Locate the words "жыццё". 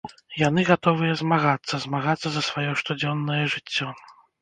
3.57-3.97